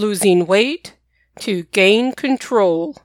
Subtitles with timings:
[0.00, 0.96] losing weight
[1.40, 2.96] to gain control.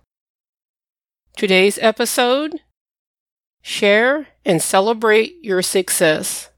[1.35, 2.61] Today's episode
[3.61, 6.49] Share and celebrate your success.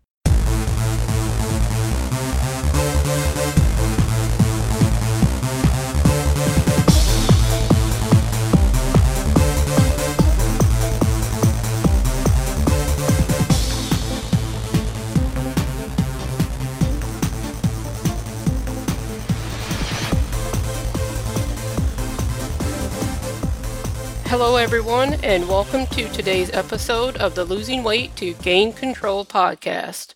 [24.40, 30.14] Hello, everyone, and welcome to today's episode of the Losing Weight to Gain Control podcast.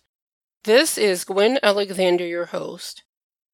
[0.62, 3.02] This is Gwen Alexander, your host.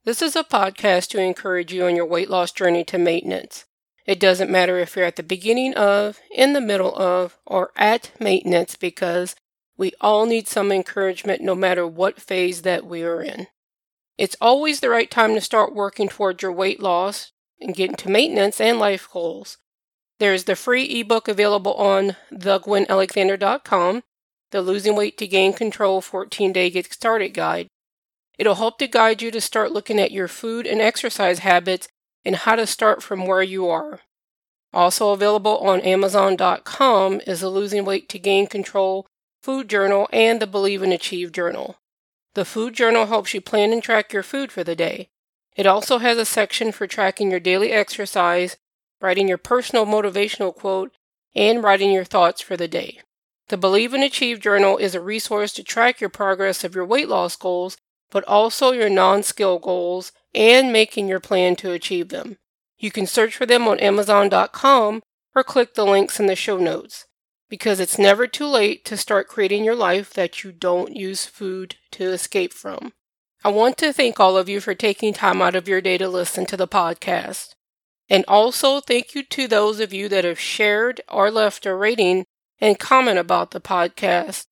[0.05, 3.65] This is a podcast to encourage you on your weight loss journey to maintenance.
[4.05, 8.11] It doesn't matter if you're at the beginning of, in the middle of, or at
[8.21, 9.37] maintenance because
[9.79, 13.47] we all need some encouragement no matter what phase that we are in.
[14.19, 18.11] It's always the right time to start working towards your weight loss and getting to
[18.11, 19.57] maintenance and life goals.
[20.19, 24.03] There's the free ebook available on thegwenalexander.com,
[24.51, 27.69] the Losing Weight to Gain Control 14 Day Get Started Guide.
[28.39, 31.89] It'll help to guide you to start looking at your food and exercise habits
[32.25, 34.01] and how to start from where you are.
[34.73, 39.07] Also available on Amazon.com is the Losing Weight to Gain Control
[39.43, 41.77] Food Journal and the Believe and Achieve Journal.
[42.35, 45.09] The Food Journal helps you plan and track your food for the day.
[45.57, 48.57] It also has a section for tracking your daily exercise
[49.01, 50.93] writing your personal motivational quote,
[51.35, 53.01] and writing your thoughts for the day.
[53.49, 57.09] The Believe and Achieve Journal is a resource to track your progress of your weight
[57.09, 57.79] loss goals,
[58.11, 62.39] but also your non scale goals and making your plan to achieve them.
[62.79, 65.03] You can search for them on Amazon.com
[65.35, 67.07] or click the links in the show notes
[67.49, 71.77] because it's never too late to start creating your life that you don't use food
[71.93, 72.93] to escape from.
[73.45, 76.09] I want to thank all of you for taking time out of your day to
[76.09, 77.55] listen to the podcast.
[78.11, 82.25] And also, thank you to those of you that have shared or left a rating
[82.61, 84.47] and comment about the podcast.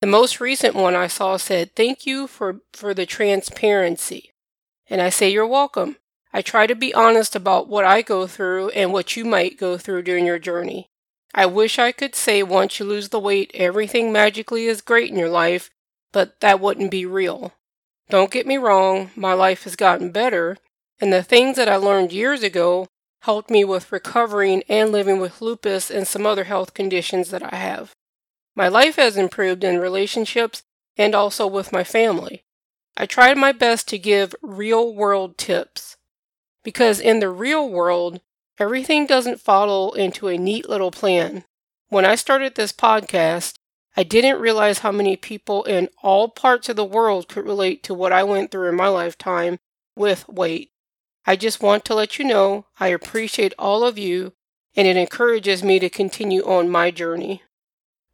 [0.00, 4.32] The most recent one I saw said, Thank you for, for the transparency.
[4.88, 5.96] And I say, You're welcome.
[6.32, 9.76] I try to be honest about what I go through and what you might go
[9.76, 10.88] through during your journey.
[11.34, 15.16] I wish I could say once you lose the weight, everything magically is great in
[15.16, 15.70] your life,
[16.12, 17.52] but that wouldn't be real.
[18.08, 20.56] Don't get me wrong, my life has gotten better,
[21.00, 22.86] and the things that I learned years ago
[23.22, 27.56] helped me with recovering and living with lupus and some other health conditions that I
[27.56, 27.92] have.
[28.54, 30.62] My life has improved in relationships
[30.96, 32.44] and also with my family.
[32.96, 35.96] I tried my best to give real world tips
[36.62, 38.20] because in the real world,
[38.58, 41.44] everything doesn't follow into a neat little plan.
[41.88, 43.54] When I started this podcast,
[43.96, 47.94] I didn't realize how many people in all parts of the world could relate to
[47.94, 49.58] what I went through in my lifetime
[49.96, 50.69] with weight.
[51.26, 54.32] I just want to let you know I appreciate all of you
[54.76, 57.42] and it encourages me to continue on my journey.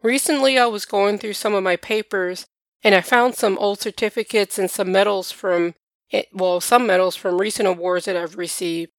[0.03, 2.47] Recently, I was going through some of my papers
[2.83, 5.75] and I found some old certificates and some medals from,
[6.12, 8.91] eh, well, some medals from recent awards that I've received.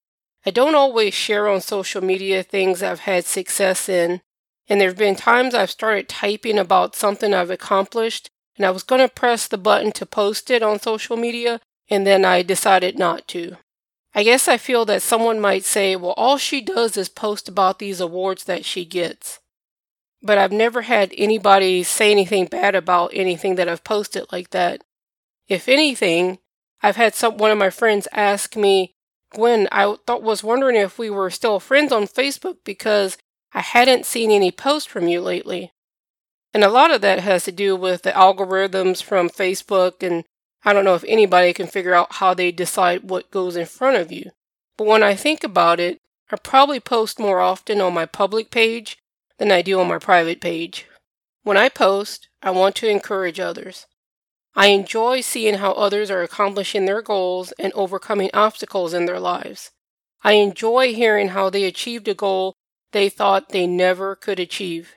[0.46, 4.22] I don't always share on social media things I've had success in,
[4.70, 8.84] and there have been times I've started typing about something I've accomplished, and I was
[8.84, 11.60] going to press the button to post it on social media,
[11.90, 13.58] and then I decided not to.
[14.18, 17.78] I guess I feel that someone might say, well, all she does is post about
[17.78, 19.42] these awards that she gets.
[20.24, 24.84] But I've never had anybody say anything bad about anything that I've posted like that.
[25.48, 26.40] If anything,
[26.82, 28.96] I've had some one of my friends ask me,
[29.36, 33.20] Gwen, I thought was wondering if we were still friends on Facebook because
[33.54, 35.74] I hadn't seen any posts from you lately.
[36.56, 40.24] And a lot of that has to do with the algorithms from Facebook and
[40.66, 43.98] I don't know if anybody can figure out how they decide what goes in front
[43.98, 44.32] of you.
[44.78, 46.02] But when I think about it,
[46.32, 48.98] I probably post more often on my public page
[49.38, 50.86] than I do on my private page.
[51.44, 53.86] When I post, I want to encourage others.
[54.56, 59.72] I enjoy seeing how others are accomplishing their goals and overcoming obstacles in their lives.
[60.24, 62.56] I enjoy hearing how they achieved a goal
[62.92, 64.96] they thought they never could achieve.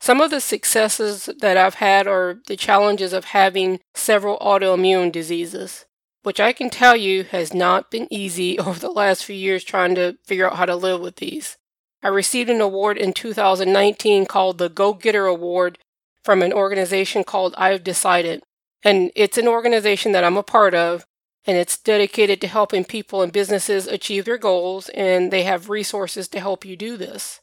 [0.00, 5.86] Some of the successes that I've had are the challenges of having several autoimmune diseases,
[6.22, 9.94] which I can tell you has not been easy over the last few years trying
[9.94, 11.56] to figure out how to live with these.
[12.02, 15.78] I received an award in 2019 called the Go Getter Award
[16.22, 18.42] from an organization called I've Decided.
[18.82, 21.06] And it's an organization that I'm a part of,
[21.46, 26.28] and it's dedicated to helping people and businesses achieve their goals, and they have resources
[26.28, 27.40] to help you do this.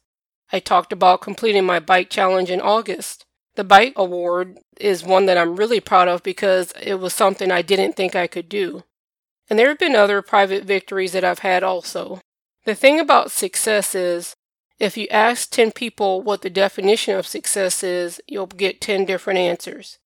[0.54, 3.26] I talked about completing my bike challenge in August.
[3.56, 7.64] The bike award is one that I'm really proud of because it was something I
[7.64, 8.84] didn't think I could do.
[9.50, 12.22] And there have been other private victories that I've had also.
[12.66, 14.36] The thing about success is,
[14.80, 19.40] if you ask 10 people what the definition of success is, you'll get 10 different
[19.40, 19.98] answers.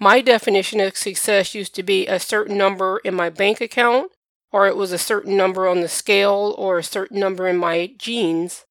[0.00, 4.10] My definition of success used to be a certain number in my bank account,
[4.50, 7.92] or it was a certain number on the scale, or a certain number in my
[7.98, 8.64] jeans.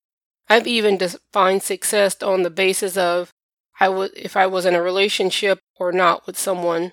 [0.51, 3.31] I've even defined success on the basis of
[3.79, 6.91] I w- if I was in a relationship or not with someone.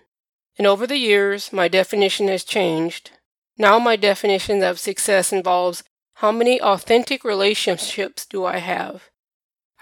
[0.56, 3.10] And over the years, my definition has changed.
[3.56, 5.82] Now, my definition of success involves
[6.22, 9.10] how many authentic relationships do I have?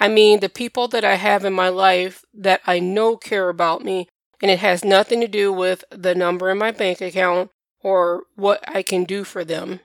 [0.00, 3.84] I mean, the people that I have in my life that I know care about
[3.84, 4.08] me,
[4.40, 7.50] and it has nothing to do with the number in my bank account
[7.82, 9.80] or what I can do for them.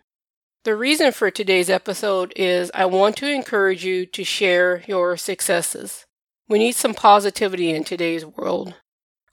[0.64, 6.06] The reason for today's episode is I want to encourage you to share your successes.
[6.48, 8.76] We need some positivity in today's world.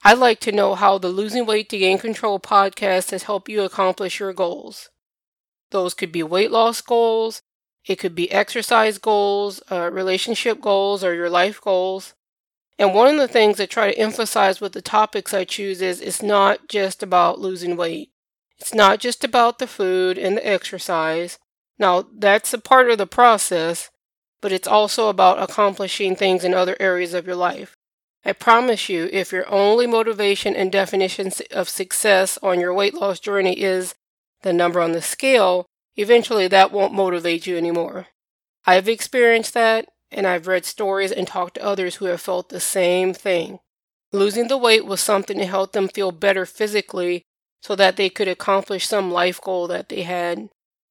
[0.02, 3.60] I'd like to know how the Losing Weight to Gain Control podcast has helped you
[3.60, 4.88] accomplish your goals.
[5.70, 7.42] Those could be weight loss goals,
[7.86, 12.14] it could be exercise goals, uh, relationship goals, or your life goals.
[12.78, 16.00] And one of the things I try to emphasize with the topics I choose is
[16.00, 18.12] it's not just about losing weight.
[18.58, 21.38] It's not just about the food and the exercise.
[21.78, 23.90] Now, that's a part of the process,
[24.40, 27.76] but it's also about accomplishing things in other areas of your life.
[28.24, 33.20] I promise you, if your only motivation and definition of success on your weight loss
[33.20, 33.94] journey is
[34.42, 35.66] the number on the scale,
[35.96, 38.08] eventually that won't motivate you anymore.
[38.66, 42.60] I've experienced that, and I've read stories and talked to others who have felt the
[42.60, 43.60] same thing.
[44.12, 47.24] Losing the weight was something to help them feel better physically
[47.60, 50.48] so that they could accomplish some life goal that they had.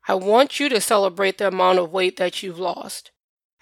[0.07, 3.11] I want you to celebrate the amount of weight that you've lost.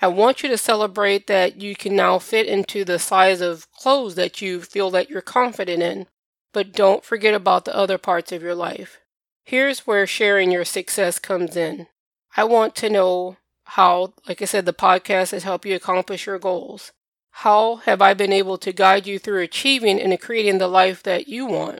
[0.02, 4.16] I want you to celebrate that you can now fit into the size of clothes
[4.16, 6.07] that you feel that you're confident in.
[6.54, 9.00] But don't forget about the other parts of your life.
[9.44, 11.88] Here's where sharing your success comes in.
[12.36, 16.40] I want to know how, like I said, the podcast has helped you accomplish your
[16.40, 16.92] goals.
[17.31, 21.28] How have I been able to guide you through achieving and creating the life that
[21.28, 21.80] you want?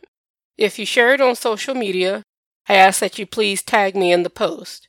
[0.58, 2.24] If you share it on social media,
[2.68, 4.88] I ask that you please tag me in the post.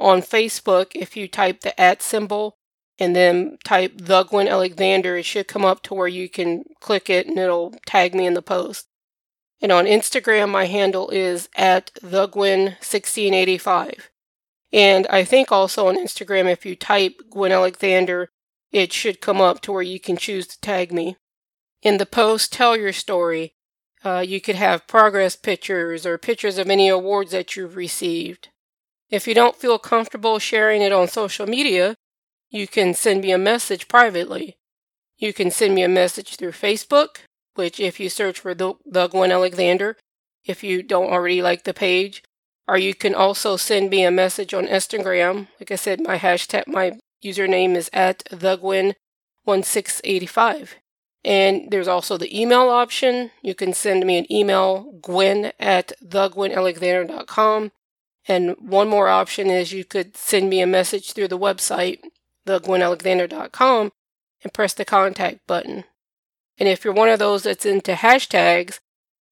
[0.00, 2.56] On Facebook, if you type the at symbol
[2.98, 7.08] and then type the Gwen Alexander, it should come up to where you can click
[7.08, 8.88] it and it'll tag me in the post.
[9.60, 14.10] And on Instagram, my handle is at the Gwen 1685.
[14.72, 18.30] And I think also on Instagram, if you type Gwen Alexander,
[18.72, 21.16] it should come up to where you can choose to tag me.
[21.82, 23.54] In the post, tell your story.
[24.04, 28.48] Uh, you could have progress pictures or pictures of any awards that you've received.
[29.10, 31.94] If you don't feel comfortable sharing it on social media,
[32.50, 34.56] you can send me a message privately.
[35.18, 37.18] You can send me a message through Facebook,
[37.54, 39.96] which if you search for the, the Gwen Alexander,
[40.44, 42.24] if you don't already like the page,
[42.66, 45.48] or you can also send me a message on Instagram.
[45.60, 48.94] Like I said, my hashtag, my username is at the Gwen
[49.44, 50.76] 1685.
[51.24, 53.30] And there's also the email option.
[53.42, 57.72] You can send me an email, gwen at thegwenalexander.com.
[58.28, 62.00] And one more option is you could send me a message through the website,
[62.46, 63.92] thegwenalexander.com,
[64.42, 65.84] and press the contact button.
[66.58, 68.80] And if you're one of those that's into hashtags,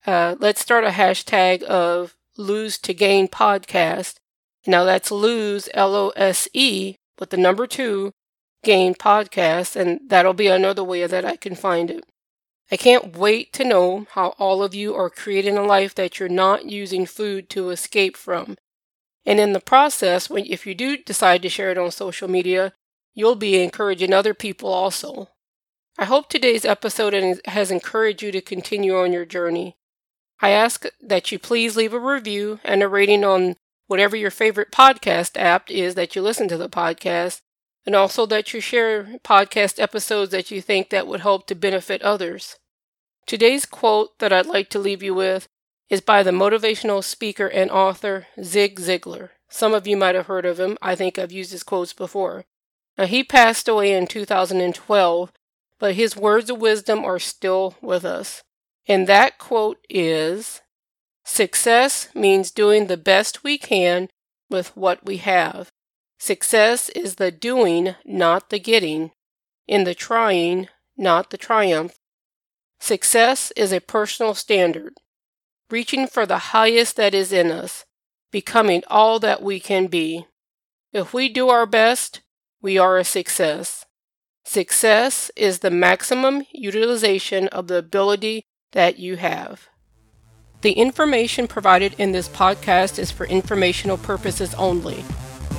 [0.06, 4.16] uh, let's start a hashtag of lose to gain podcast.
[4.66, 8.12] Now that's lose, L O S E, with the number two,
[8.62, 12.04] gain podcast, and that'll be another way that I can find it.
[12.70, 16.28] I can't wait to know how all of you are creating a life that you're
[16.28, 18.56] not using food to escape from.
[19.26, 22.72] And in the process, when if you do decide to share it on social media,
[23.14, 25.28] you'll be encouraging other people also.
[25.98, 29.76] I hope today's episode has encouraged you to continue on your journey.
[30.40, 33.56] I ask that you please leave a review and a rating on
[33.88, 37.40] whatever your favorite podcast app is that you listen to the podcast,
[37.86, 42.02] and also that you share podcast episodes that you think that would help to benefit
[42.02, 42.56] others.
[43.26, 45.48] Today's quote that I'd like to leave you with
[45.88, 49.30] is by the motivational speaker and author Zig Ziglar.
[49.48, 50.78] Some of you might have heard of him.
[50.80, 52.44] I think I've used his quotes before.
[52.96, 55.32] Now, he passed away in 2012,
[55.78, 58.42] but his words of wisdom are still with us.
[58.86, 60.60] And that quote is
[61.24, 64.08] Success means doing the best we can
[64.48, 65.70] with what we have.
[66.20, 69.10] Success is the doing, not the getting,
[69.66, 71.98] in the trying, not the triumph.
[72.78, 74.92] Success is a personal standard,
[75.70, 77.86] reaching for the highest that is in us,
[78.30, 80.26] becoming all that we can be.
[80.92, 82.20] If we do our best,
[82.60, 83.86] we are a success.
[84.44, 89.70] Success is the maximum utilization of the ability that you have.
[90.60, 95.02] The information provided in this podcast is for informational purposes only.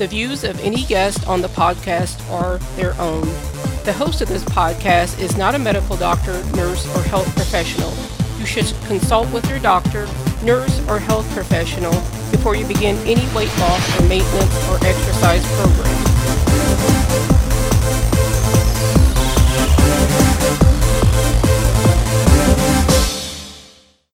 [0.01, 3.21] The views of any guest on the podcast are their own.
[3.85, 7.93] The host of this podcast is not a medical doctor, nurse, or health professional.
[8.39, 10.07] You should consult with your doctor,
[10.43, 11.93] nurse, or health professional
[12.31, 16.10] before you begin any weight loss or maintenance or exercise program.